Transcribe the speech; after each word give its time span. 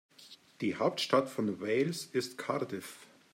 Die 0.61 0.77
Hauptstadt 0.77 1.29
von 1.29 1.61
Wales 1.61 2.05
ist 2.07 2.35
Cardiff. 2.39 3.05